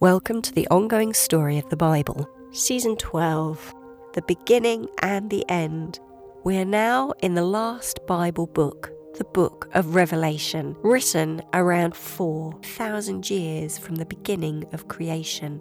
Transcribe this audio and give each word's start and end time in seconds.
Welcome 0.00 0.42
to 0.42 0.54
the 0.54 0.68
ongoing 0.68 1.12
story 1.12 1.58
of 1.58 1.68
the 1.70 1.76
Bible, 1.76 2.30
Season 2.52 2.94
12 2.94 3.74
The 4.14 4.22
Beginning 4.22 4.86
and 5.02 5.28
the 5.28 5.44
End. 5.50 5.98
We 6.44 6.56
are 6.58 6.64
now 6.64 7.14
in 7.20 7.34
the 7.34 7.44
last 7.44 8.06
Bible 8.06 8.46
book, 8.46 8.92
the 9.16 9.24
book 9.24 9.68
of 9.74 9.96
Revelation, 9.96 10.76
written 10.84 11.42
around 11.52 11.96
4,000 11.96 13.28
years 13.28 13.76
from 13.76 13.96
the 13.96 14.06
beginning 14.06 14.66
of 14.72 14.86
creation. 14.86 15.60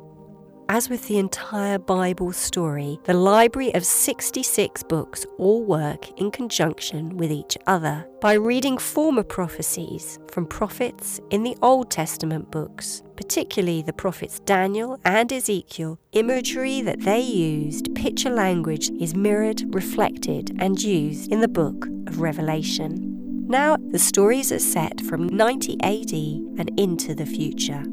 As 0.70 0.90
with 0.90 1.08
the 1.08 1.18
entire 1.18 1.80
Bible 1.80 2.34
story, 2.34 3.00
the 3.06 3.14
library 3.14 3.74
of 3.74 3.86
66 3.86 4.84
books 4.84 5.26
all 5.38 5.64
work 5.64 6.10
in 6.20 6.30
conjunction 6.30 7.16
with 7.16 7.32
each 7.32 7.58
other 7.68 8.06
by 8.20 8.34
reading 8.34 8.78
former 8.78 9.24
prophecies 9.24 10.20
from 10.30 10.46
prophets 10.46 11.22
in 11.30 11.44
the 11.44 11.56
Old 11.62 11.90
Testament 11.90 12.52
books, 12.52 13.02
particularly 13.16 13.82
the 13.82 13.94
prophets 13.94 14.42
Daniel 14.42 15.00
and 15.06 15.32
Ezekiel. 15.32 16.00
Imagery 16.12 16.82
that 16.82 17.00
they 17.00 17.22
used, 17.22 17.96
picture 17.96 18.30
language, 18.30 18.90
is 19.00 19.16
mirrored, 19.16 19.74
reflected, 19.74 20.54
and 20.60 20.84
used 20.84 21.32
in 21.32 21.40
the 21.40 21.48
book 21.48 21.88
of 22.08 22.20
Revelation. 22.20 23.48
Now, 23.48 23.78
the 23.92 24.00
stories 24.00 24.52
are 24.52 24.60
set 24.60 25.00
from 25.00 25.30
90 25.30 25.78
AD 25.82 26.12
and 26.60 26.78
into 26.78 27.16
the 27.16 27.26
future. 27.26 27.86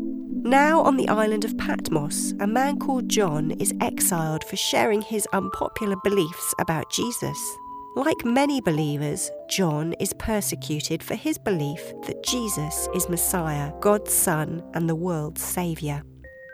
Now, 0.47 0.83
on 0.83 0.99
the 0.99 1.09
island 1.09 1.47
of 1.47 1.57
Patmos, 1.57 2.35
a 2.39 2.47
man 2.47 2.79
called 2.79 3.09
John 3.09 3.53
is 3.53 3.73
exiled 3.81 4.45
for 4.45 4.57
sharing 4.57 5.01
his 5.01 5.27
unpopular 5.33 5.97
beliefs 6.05 6.55
about 6.59 6.91
Jesus. 6.91 7.39
Like 7.97 8.27
many 8.27 8.61
believers, 8.61 9.31
John 9.49 9.95
is 10.01 10.13
persecuted 10.19 11.03
for 11.03 11.15
his 11.15 11.39
belief 11.39 11.95
that 12.07 12.23
Jesus 12.23 12.91
is 12.95 13.09
Messiah, 13.09 13.73
God's 13.81 14.13
Son, 14.13 14.63
and 14.75 14.87
the 14.87 14.95
world's 14.95 15.43
Saviour. 15.43 16.03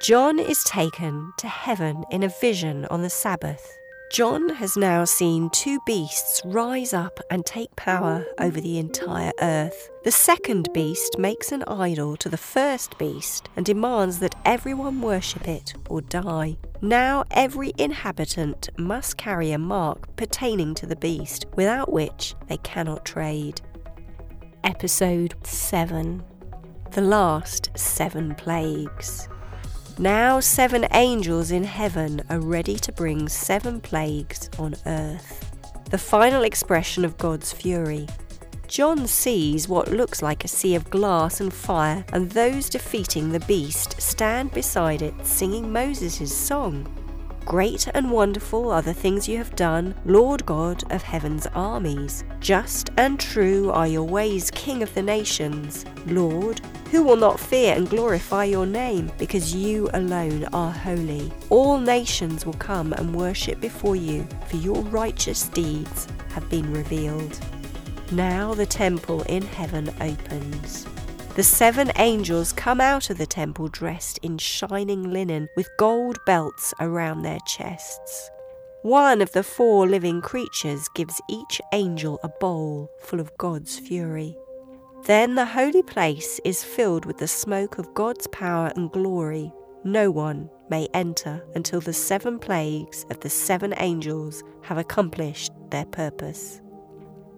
John 0.03 0.39
is 0.39 0.63
taken 0.63 1.33
to 1.39 1.49
heaven 1.49 2.05
in 2.13 2.23
a 2.23 2.33
vision 2.41 2.85
on 2.93 3.03
the 3.03 3.11
Sabbath 3.11 3.77
John 4.11 4.49
has 4.49 4.77
now 4.77 5.05
seen 5.05 5.51
two 5.51 5.79
beasts 5.87 6.43
rise 6.45 6.93
up 6.93 7.21
and 7.31 7.47
take 7.47 7.77
power 7.77 8.27
over 8.41 8.61
the 8.61 8.79
entire 8.79 9.31
earth. 9.41 9.89
The 10.03 10.11
second 10.11 10.69
beast 10.75 11.17
makes 11.17 11.53
an 11.53 11.63
idol 11.69 12.17
to 12.17 12.29
the 12.29 12.37
first 12.37 12.99
beast 12.99 13.49
and 13.55 13.65
demands 13.65 14.19
that 14.19 14.35
everyone 14.45 15.01
worship 15.01 15.47
it 15.47 15.75
or 15.89 16.01
die. 16.01 16.57
Now 16.83 17.23
every 17.31 17.73
inhabitant 17.79 18.69
must 18.77 19.17
carry 19.17 19.53
a 19.53 19.59
mark 19.59 20.17
pertaining 20.17 20.75
to 20.75 20.87
the 20.87 20.97
beast, 20.97 21.47
without 21.55 21.93
which 21.93 22.35
they 22.49 22.57
cannot 22.59 23.05
trade. 23.05 23.61
Episode 24.65 25.35
7 25.45 26.21
The 26.91 27.03
Last 27.03 27.71
Seven 27.77 28.35
Plagues. 28.35 29.30
Now 29.99 30.41
seven 30.41 30.87
angels 30.93 31.51
in 31.51 31.65
heaven 31.65 32.23
are 32.31 32.41
ready 32.41 32.77
to 32.77 32.93
bring 32.93 33.29
seven 33.29 33.81
plagues 33.81 34.49
on 34.59 34.75
earth. 34.87 35.51
The 35.91 35.99
final 35.99 36.43
expression 36.43 37.05
of 37.05 37.19
God's 37.19 37.53
fury. 37.53 38.07
John 38.67 39.07
sees 39.07 39.69
what 39.69 39.91
looks 39.91 40.23
like 40.23 40.45
a 40.45 40.49
sea 40.49 40.77
of 40.77 40.89
glass 40.89 41.41
and 41.41 41.53
fire, 41.53 42.05
and 42.13 42.31
those 42.31 42.71
defeating 42.71 43.33
the 43.33 43.41
beast 43.41 44.01
stand 44.01 44.53
beside 44.53 45.03
it 45.03 45.15
singing 45.27 45.73
Moses' 45.73 46.35
song. 46.35 46.87
Great 47.45 47.89
and 47.95 48.13
wonderful 48.13 48.71
are 48.71 48.83
the 48.83 48.95
things 48.95 49.29
you 49.29 49.37
have 49.39 49.57
done, 49.57 49.95
Lord 50.05 50.47
God 50.47 50.85
of 50.93 51.03
heaven's 51.03 51.49
armies. 51.49 52.23
Just 52.39 52.91
and 52.97 53.19
true 53.19 53.71
are 53.73 53.89
your 53.89 54.05
ways, 54.05 54.53
King 54.53 54.85
of 54.85 54.95
the 54.95 55.03
nations. 55.03 55.85
Lord, 56.07 56.61
who 56.91 57.05
will 57.05 57.17
not 57.17 57.39
fear 57.39 57.75
and 57.75 57.89
glorify 57.89 58.45
your 58.45 58.67
name, 58.67 59.11
because 59.17 59.55
you 59.55 59.89
alone 59.95 60.45
are 60.53 60.73
holy? 60.73 61.33
All 61.49 61.79
nations 61.79 62.45
will 62.45 62.55
come 62.55 62.93
and 62.95 63.15
worship 63.15 63.61
before 63.61 63.95
you, 63.95 64.27
for 64.49 64.57
your 64.57 64.83
righteous 64.83 65.49
deeds 65.49 66.09
have 66.31 66.49
been 66.51 66.73
revealed. 66.73 67.39
Now 68.11 68.55
the 68.55 68.67
temple 68.67 69.23
in 69.23 69.43
heaven 69.43 69.89
opens. 70.01 70.85
The 71.37 71.45
seven 71.45 71.93
angels 71.97 72.53
come 72.53 72.81
out 72.81 73.09
of 73.09 73.19
the 73.19 73.27
temple 73.27 73.69
dressed 73.69 74.19
in 74.19 74.37
shining 74.37 75.13
linen 75.13 75.49
with 75.57 75.69
gold 75.79 76.19
belts 76.27 76.75
around 76.81 77.23
their 77.23 77.39
chests. 77.47 78.31
One 78.83 79.23
of 79.23 79.31
the 79.31 79.45
four 79.45 79.87
living 79.87 80.23
creatures 80.23 80.89
gives 80.97 81.21
each 81.31 81.61
angel 81.73 82.19
a 82.25 82.29
bowl 82.29 82.91
full 82.99 83.21
of 83.21 83.37
God's 83.39 83.79
fury. 83.79 84.37
Then 85.05 85.35
the 85.35 85.47
holy 85.47 85.83
place 85.83 86.41
is 86.45 86.63
filled 86.63 87.07
with 87.07 87.19
the 87.19 87.29
smoke 87.29 87.79
of 87.79 87.95
God's 87.95 88.27
power 88.29 88.71
and 88.77 88.93
glory. 88.93 89.53
No 89.83 90.11
one 90.11 90.51
may 90.69 90.89
enter 90.93 91.43
until 91.55 91.81
the 91.81 91.93
seven 91.93 92.39
plagues 92.39 93.07
of 93.11 93.19
the 93.21 93.31
seven 93.31 93.73
angels 93.79 94.45
have 94.63 94.77
accomplished 94.77 95.53
their 95.71 95.87
purpose. 95.87 96.61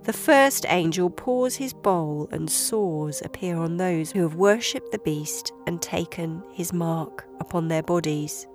The 0.03 0.13
first 0.13 0.67
angel 0.69 1.09
pours 1.09 1.55
his 1.55 1.73
bowl, 1.73 2.29
and 2.33 2.51
sores 2.51 3.23
appear 3.25 3.57
on 3.57 3.77
those 3.77 4.11
who 4.11 4.23
have 4.23 4.35
worshipped 4.35 4.91
the 4.91 4.99
beast 4.99 5.53
and 5.69 5.81
taken 5.81 6.43
his 6.53 6.73
mark 6.73 7.25
upon 7.39 7.69
their 7.69 7.85
bodies. 7.85 8.49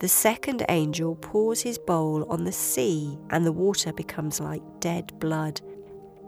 The 0.00 0.08
second 0.08 0.62
angel 0.68 1.14
pours 1.14 1.62
his 1.62 1.78
bowl 1.78 2.26
on 2.28 2.44
the 2.44 2.52
sea, 2.52 3.16
and 3.30 3.46
the 3.46 3.52
water 3.52 3.94
becomes 3.94 4.40
like 4.40 4.62
dead 4.80 5.18
blood 5.18 5.62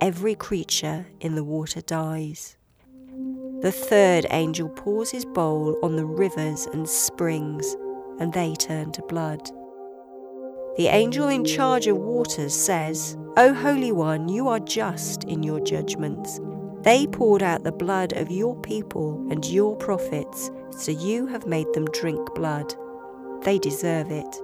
every 0.01 0.35
creature 0.35 1.07
in 1.21 1.35
the 1.35 1.45
water 1.45 1.81
dies. 1.81 2.57
The 3.61 3.73
third 3.73 4.27
angel 4.31 4.69
pours 4.69 5.11
his 5.11 5.25
bowl 5.25 5.79
on 5.83 5.97
the 5.97 6.05
rivers 6.05 6.67
and 6.67 6.89
springs, 6.89 7.77
and 8.19 8.33
they 8.33 8.55
turn 8.55 8.93
to 8.93 9.03
blood. 9.03 9.51
The 10.77 10.89
angel 10.89 11.29
in 11.29 11.45
charge 11.45 11.87
of 11.87 11.97
waters 11.97 12.55
says, 12.55 13.17
O 13.37 13.55
Holy 13.55 13.93
One, 13.93 14.29
you 14.29 14.49
are 14.49 14.61
just 14.61 15.25
in 15.25 15.43
your 15.43 15.61
judgments. 15.61 16.41
They 16.83 17.07
poured 17.07 17.43
out 17.43 17.63
the 17.65 17.73
blood 17.73 18.13
of 18.15 18.31
your 18.31 18.57
people 18.61 19.27
and 19.31 19.45
your 19.47 19.77
prophets, 19.77 20.51
so 20.71 20.91
you 20.91 21.27
have 21.29 21.47
made 21.47 21.73
them 21.73 21.87
drink 21.87 22.35
blood. 22.35 22.75
They 23.43 23.59
deserve 23.59 24.11
it. 24.11 24.43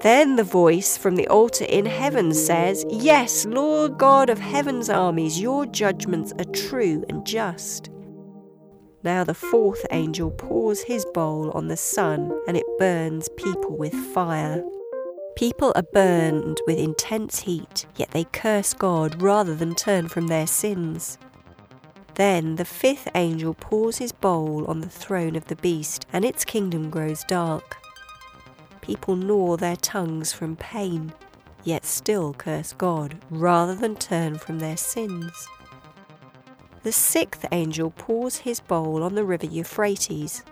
Then 0.00 0.36
the 0.36 0.44
voice 0.44 0.96
from 0.98 1.16
the 1.16 1.26
altar 1.28 1.64
in 1.64 1.86
heaven 1.86 2.34
says, 2.34 2.84
Yes, 2.90 3.46
Lord 3.46 3.96
God 3.96 4.28
of 4.28 4.38
heaven's 4.38 4.90
armies, 4.90 5.40
your 5.40 5.64
judgments 5.64 6.32
are 6.38 6.52
true 6.52 7.04
and 7.08 7.26
just. 7.26 7.88
Now 9.02 9.24
the 9.24 9.34
fourth 9.34 9.86
angel 9.90 10.30
pours 10.30 10.82
his 10.82 11.06
bowl 11.14 11.50
on 11.52 11.68
the 11.68 11.76
sun, 11.76 12.38
and 12.46 12.56
it 12.56 12.66
burns 12.78 13.28
people 13.36 13.76
with 13.76 13.94
fire. 13.94 14.62
People 15.34 15.72
are 15.74 15.82
burned 15.92 16.60
with 16.66 16.78
intense 16.78 17.40
heat, 17.40 17.86
yet 17.96 18.10
they 18.10 18.24
curse 18.24 18.74
God 18.74 19.22
rather 19.22 19.54
than 19.54 19.74
turn 19.74 20.08
from 20.08 20.26
their 20.26 20.46
sins. 20.46 21.16
Then 22.14 22.56
the 22.56 22.64
fifth 22.64 23.08
angel 23.14 23.54
pours 23.54 23.98
his 23.98 24.12
bowl 24.12 24.66
on 24.66 24.80
the 24.80 24.88
throne 24.88 25.36
of 25.36 25.46
the 25.46 25.56
beast, 25.56 26.06
and 26.12 26.24
its 26.24 26.44
kingdom 26.44 26.90
grows 26.90 27.24
dark 27.24 27.78
people 28.86 29.16
gnaw 29.16 29.56
their 29.56 29.74
tongues 29.74 30.32
from 30.32 30.54
pain, 30.54 31.12
yet 31.64 31.84
still 31.84 32.32
curse 32.34 32.72
God 32.72 33.18
rather 33.30 33.74
than 33.74 33.96
turn 33.96 34.38
from 34.38 34.60
their 34.60 34.76
sins. 34.76 35.48
The 36.84 36.92
sixth 36.92 37.44
angel 37.50 37.90
pours 37.90 38.36
his 38.36 38.60
bowl 38.60 39.02
on 39.02 39.16
the 39.16 39.24
river 39.24 39.46
Euphrates, 39.46 40.44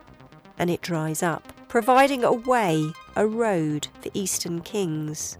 and 0.58 0.68
it 0.68 0.82
dries 0.82 1.22
up, 1.22 1.52
providing 1.68 2.24
a 2.24 2.32
way, 2.32 2.92
a 3.14 3.24
road 3.24 3.86
for 4.02 4.10
eastern 4.14 4.60
kings. 4.62 5.38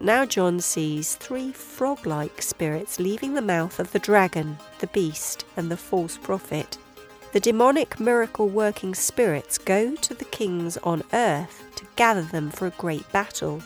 Now 0.00 0.24
John 0.24 0.60
sees 0.60 1.16
three 1.16 1.52
frog 1.52 2.06
like 2.06 2.40
spirits 2.40 2.98
leaving 2.98 3.34
the 3.34 3.42
mouth 3.42 3.78
of 3.78 3.92
the 3.92 3.98
dragon, 3.98 4.56
the 4.78 4.86
beast, 4.88 5.44
and 5.58 5.70
the 5.70 5.76
false 5.76 6.16
prophet. 6.16 6.78
The 7.34 7.40
demonic 7.40 7.98
miracle 7.98 8.48
working 8.48 8.94
spirits 8.94 9.58
go 9.58 9.96
to 9.96 10.14
the 10.14 10.24
kings 10.24 10.76
on 10.84 11.02
earth 11.12 11.64
to 11.74 11.84
gather 11.96 12.22
them 12.22 12.48
for 12.48 12.68
a 12.68 12.78
great 12.78 13.10
battle. 13.10 13.60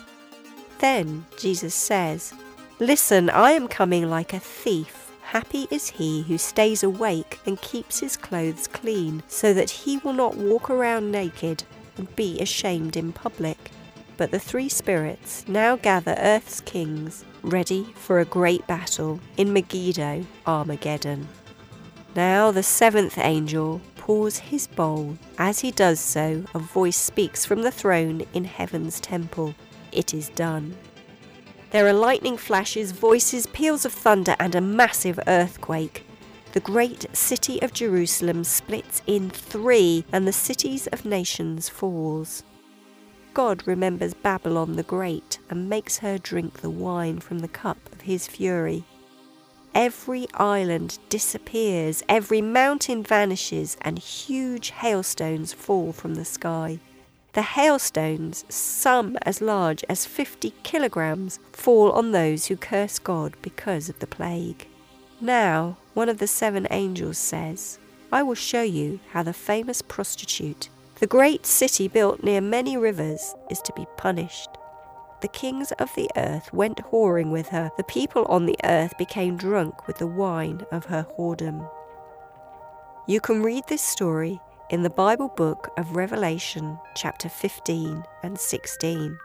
Then 0.79 1.27
Jesus 1.37 1.75
says, 1.75 2.33
Listen, 2.79 3.29
I 3.29 3.51
am 3.51 3.67
coming 3.67 4.09
like 4.09 4.33
a 4.33 4.39
thief. 4.39 5.11
Happy 5.21 5.67
is 5.69 5.87
he 5.87 6.23
who 6.23 6.39
stays 6.39 6.81
awake 6.81 7.39
and 7.45 7.61
keeps 7.61 7.99
his 7.99 8.17
clothes 8.17 8.65
clean, 8.65 9.21
so 9.27 9.53
that 9.53 9.69
he 9.69 9.97
will 9.99 10.13
not 10.13 10.35
walk 10.35 10.71
around 10.71 11.11
naked 11.11 11.63
and 11.95 12.15
be 12.15 12.39
ashamed 12.39 12.97
in 12.97 13.13
public. 13.13 13.69
But 14.17 14.31
the 14.31 14.39
three 14.39 14.69
spirits 14.69 15.47
now 15.47 15.75
gather 15.75 16.15
earth's 16.17 16.59
kings, 16.59 17.23
ready 17.43 17.83
for 17.93 18.19
a 18.19 18.25
great 18.25 18.65
battle 18.65 19.19
in 19.37 19.53
Megiddo, 19.53 20.25
Armageddon. 20.47 21.27
Now 22.19 22.51
the 22.51 22.63
seventh 22.63 23.17
angel 23.17 23.79
pours 23.95 24.39
his 24.39 24.67
bowl. 24.67 25.17
As 25.37 25.61
he 25.61 25.71
does 25.71 26.01
so, 26.01 26.43
a 26.53 26.59
voice 26.59 26.97
speaks 26.97 27.45
from 27.45 27.61
the 27.61 27.71
throne 27.71 28.25
in 28.33 28.43
heaven's 28.43 28.99
temple. 28.99 29.55
It 29.93 30.13
is 30.13 30.27
done. 30.27 30.75
There 31.71 31.87
are 31.87 31.93
lightning 31.93 32.35
flashes, 32.35 32.91
voices, 32.91 33.47
peals 33.47 33.85
of 33.85 33.93
thunder, 33.93 34.35
and 34.37 34.53
a 34.53 34.59
massive 34.59 35.17
earthquake. 35.27 36.05
the 36.51 36.59
great 36.59 37.05
city 37.15 37.61
of 37.61 37.71
Jerusalem 37.71 38.43
splits 38.43 39.01
in 39.07 39.29
three, 39.29 40.03
and 40.11 40.27
the 40.27 40.33
cities 40.33 40.87
of 40.87 41.05
nations 41.05 41.69
falls. 41.69 42.43
God 43.33 43.65
remembers 43.65 44.13
Babylon 44.13 44.75
the 44.75 44.83
Great 44.83 45.39
and 45.49 45.69
makes 45.69 45.99
her 45.99 46.17
drink 46.17 46.59
the 46.59 46.69
wine 46.69 47.21
from 47.21 47.39
the 47.39 47.47
cup 47.47 47.77
of 47.93 48.01
his 48.01 48.27
fury. 48.27 48.83
Every 49.75 50.27
island 50.33 50.97
disappears, 51.09 52.03
every 52.09 52.41
mountain 52.41 53.03
vanishes, 53.03 53.77
and 53.81 53.99
huge 53.99 54.71
hailstones 54.71 55.53
fall 55.53 55.93
from 55.93 56.15
the 56.15 56.25
sky. 56.25 56.79
The 57.33 57.43
hailstones, 57.43 58.43
some 58.49 59.17
as 59.21 59.41
large 59.41 59.83
as 59.87 60.05
50 60.05 60.53
kilograms, 60.63 61.39
fall 61.53 61.91
on 61.91 62.11
those 62.11 62.47
who 62.47 62.57
curse 62.57 62.97
God 62.97 63.35
because 63.43 63.87
of 63.87 63.99
the 63.99 64.07
plague. 64.07 64.67
Now, 65.21 65.77
one 65.93 66.09
of 66.09 66.17
the 66.17 66.27
seven 66.27 66.65
angels 66.71 67.17
says, 67.17 67.77
I 68.11 68.23
will 68.23 68.35
show 68.35 68.63
you 68.63 68.99
how 69.11 69.21
the 69.21 69.33
famous 69.33 69.83
prostitute, 69.83 70.69
the 70.95 71.07
great 71.07 71.45
city 71.45 71.87
built 71.87 72.23
near 72.23 72.41
many 72.41 72.75
rivers, 72.75 73.35
is 73.51 73.61
to 73.61 73.73
be 73.73 73.85
punished. 73.97 74.49
The 75.21 75.27
kings 75.27 75.73
of 75.73 75.93
the 75.95 76.09
earth 76.15 76.53
went 76.53 76.77
whoring 76.77 77.29
with 77.31 77.49
her, 77.49 77.71
the 77.75 77.83
people 77.83 78.23
on 78.25 78.45
the 78.45 78.57
earth 78.63 78.97
became 78.97 79.35
drunk 79.35 79.85
with 79.85 79.97
the 79.97 80.07
wine 80.07 80.65
of 80.71 80.85
her 80.85 81.05
whoredom. 81.17 81.69
You 83.05 83.19
can 83.19 83.43
read 83.43 83.65
this 83.67 83.81
story 83.81 84.39
in 84.69 84.83
the 84.83 84.89
Bible 84.89 85.27
book 85.29 85.71
of 85.77 85.95
Revelation, 85.95 86.77
chapter 86.95 87.27
15 87.27 88.03
and 88.23 88.39
16. 88.39 89.17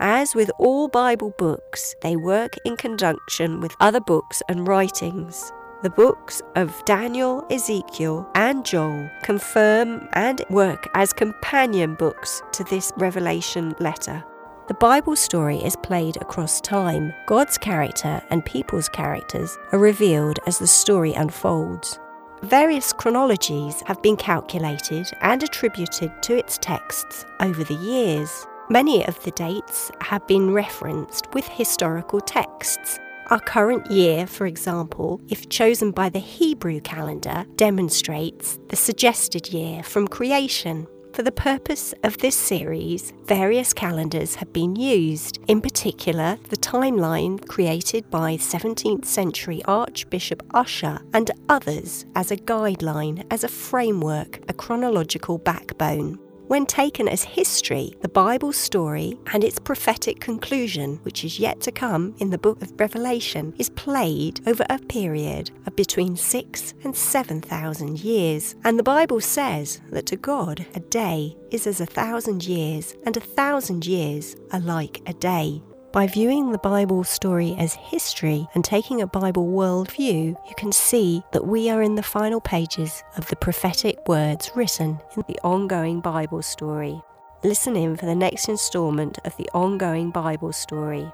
As 0.00 0.34
with 0.34 0.50
all 0.58 0.88
Bible 0.88 1.32
books, 1.38 1.94
they 2.02 2.16
work 2.16 2.56
in 2.64 2.76
conjunction 2.76 3.60
with 3.60 3.76
other 3.80 4.00
books 4.00 4.42
and 4.48 4.66
writings. 4.66 5.52
The 5.82 5.90
books 5.90 6.42
of 6.54 6.84
Daniel, 6.84 7.46
Ezekiel, 7.50 8.28
and 8.34 8.64
Joel 8.64 9.08
confirm 9.22 10.08
and 10.12 10.44
work 10.50 10.88
as 10.94 11.12
companion 11.12 11.94
books 11.94 12.42
to 12.52 12.64
this 12.64 12.92
Revelation 12.96 13.74
letter. 13.78 14.24
The 14.68 14.74
Bible 14.74 15.16
story 15.16 15.56
is 15.56 15.74
played 15.74 16.16
across 16.18 16.60
time. 16.60 17.12
God's 17.26 17.58
character 17.58 18.22
and 18.30 18.44
people's 18.44 18.88
characters 18.88 19.58
are 19.72 19.78
revealed 19.78 20.38
as 20.46 20.60
the 20.60 20.68
story 20.68 21.12
unfolds. 21.14 21.98
Various 22.42 22.92
chronologies 22.92 23.82
have 23.86 24.00
been 24.02 24.16
calculated 24.16 25.10
and 25.20 25.42
attributed 25.42 26.12
to 26.22 26.36
its 26.36 26.58
texts 26.58 27.26
over 27.40 27.64
the 27.64 27.74
years. 27.74 28.46
Many 28.70 29.04
of 29.04 29.20
the 29.24 29.32
dates 29.32 29.90
have 30.00 30.24
been 30.28 30.52
referenced 30.52 31.26
with 31.34 31.48
historical 31.48 32.20
texts. 32.20 33.00
Our 33.30 33.40
current 33.40 33.90
year, 33.90 34.28
for 34.28 34.46
example, 34.46 35.20
if 35.28 35.48
chosen 35.48 35.90
by 35.90 36.08
the 36.08 36.20
Hebrew 36.20 36.80
calendar, 36.80 37.46
demonstrates 37.56 38.60
the 38.68 38.76
suggested 38.76 39.52
year 39.52 39.82
from 39.82 40.06
creation. 40.06 40.86
For 41.12 41.22
the 41.22 41.30
purpose 41.30 41.92
of 42.02 42.16
this 42.18 42.34
series, 42.34 43.12
various 43.24 43.74
calendars 43.74 44.36
have 44.36 44.50
been 44.50 44.76
used, 44.76 45.40
in 45.46 45.60
particular, 45.60 46.38
the 46.48 46.56
timeline 46.56 47.46
created 47.46 48.10
by 48.10 48.38
17th 48.38 49.04
century 49.04 49.62
Archbishop 49.66 50.42
Ussher 50.54 51.02
and 51.12 51.30
others 51.50 52.06
as 52.16 52.30
a 52.30 52.36
guideline, 52.36 53.26
as 53.30 53.44
a 53.44 53.48
framework, 53.48 54.40
a 54.48 54.54
chronological 54.54 55.36
backbone. 55.36 56.18
When 56.52 56.66
taken 56.66 57.08
as 57.08 57.24
history, 57.24 57.94
the 58.02 58.10
Bible 58.10 58.52
story 58.52 59.16
and 59.32 59.42
its 59.42 59.58
prophetic 59.58 60.20
conclusion, 60.20 61.00
which 61.02 61.24
is 61.24 61.38
yet 61.38 61.62
to 61.62 61.72
come 61.72 62.14
in 62.18 62.28
the 62.28 62.36
book 62.36 62.60
of 62.60 62.78
Revelation, 62.78 63.54
is 63.56 63.70
played 63.70 64.46
over 64.46 64.66
a 64.68 64.78
period 64.78 65.50
of 65.64 65.74
between 65.76 66.14
six 66.14 66.74
and 66.84 66.94
seven 66.94 67.40
thousand 67.40 68.00
years. 68.00 68.54
And 68.64 68.78
the 68.78 68.82
Bible 68.82 69.22
says 69.22 69.80
that 69.92 70.04
to 70.08 70.16
God, 70.16 70.66
a 70.74 70.80
day 70.80 71.38
is 71.50 71.66
as 71.66 71.80
a 71.80 71.86
thousand 71.86 72.46
years, 72.46 72.96
and 73.06 73.16
a 73.16 73.20
thousand 73.20 73.86
years 73.86 74.36
are 74.50 74.60
like 74.60 75.00
a 75.06 75.14
day. 75.14 75.62
By 75.92 76.06
viewing 76.06 76.52
the 76.52 76.58
Bible 76.58 77.04
story 77.04 77.54
as 77.58 77.74
history 77.74 78.48
and 78.54 78.64
taking 78.64 79.02
a 79.02 79.06
Bible 79.06 79.46
worldview, 79.46 80.28
you 80.48 80.54
can 80.56 80.72
see 80.72 81.22
that 81.32 81.46
we 81.46 81.68
are 81.68 81.82
in 81.82 81.96
the 81.96 82.02
final 82.02 82.40
pages 82.40 83.04
of 83.18 83.26
the 83.26 83.36
prophetic 83.36 84.08
words 84.08 84.50
written 84.54 85.00
in 85.14 85.24
the 85.28 85.38
ongoing 85.44 86.00
Bible 86.00 86.40
story. 86.40 87.02
Listen 87.44 87.76
in 87.76 87.98
for 87.98 88.06
the 88.06 88.14
next 88.14 88.48
instalment 88.48 89.18
of 89.26 89.36
the 89.36 89.50
ongoing 89.52 90.10
Bible 90.10 90.54
story. 90.54 91.12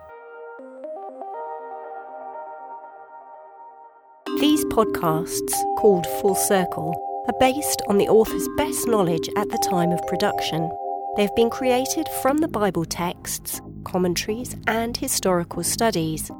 These 4.38 4.64
podcasts, 4.66 5.54
called 5.78 6.06
Full 6.20 6.36
Circle, 6.36 6.94
are 7.26 7.38
based 7.40 7.82
on 7.88 7.98
the 7.98 8.06
author's 8.06 8.46
best 8.56 8.86
knowledge 8.86 9.28
at 9.36 9.48
the 9.48 9.66
time 9.68 9.90
of 9.90 10.06
production. 10.06 10.70
They 11.18 11.24
have 11.24 11.36
been 11.36 11.50
created 11.50 12.08
from 12.22 12.38
the 12.38 12.48
Bible 12.48 12.86
texts 12.86 13.60
commentaries, 13.88 14.54
and 14.66 14.96
historical 14.96 15.64
studies. 15.64 16.30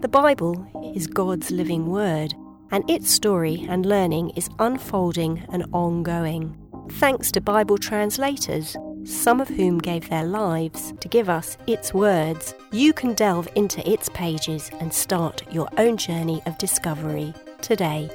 The 0.00 0.08
Bible 0.08 0.66
is 0.94 1.06
God's 1.06 1.50
living 1.50 1.86
word, 1.86 2.34
and 2.70 2.88
its 2.88 3.10
story 3.10 3.66
and 3.68 3.86
learning 3.86 4.30
is 4.30 4.50
unfolding 4.58 5.44
and 5.50 5.64
ongoing. 5.72 6.56
Thanks 6.92 7.32
to 7.32 7.40
Bible 7.40 7.78
translators, 7.78 8.76
some 9.04 9.40
of 9.40 9.48
whom 9.48 9.78
gave 9.78 10.08
their 10.08 10.24
lives 10.24 10.92
to 11.00 11.08
give 11.08 11.28
us 11.28 11.56
its 11.66 11.94
words, 11.94 12.54
you 12.72 12.92
can 12.92 13.14
delve 13.14 13.48
into 13.54 13.88
its 13.90 14.10
pages 14.10 14.70
and 14.80 14.92
start 14.92 15.42
your 15.50 15.68
own 15.78 15.96
journey 15.96 16.42
of 16.46 16.58
discovery 16.58 17.32
today. 17.62 18.10